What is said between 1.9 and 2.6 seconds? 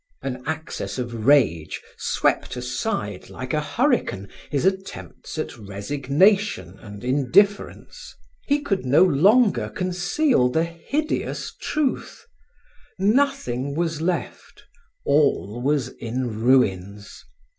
swept